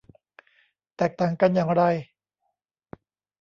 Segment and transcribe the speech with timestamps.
[0.97, 1.83] แตกต่างกันอย่างไร